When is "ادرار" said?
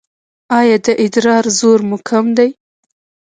1.03-1.45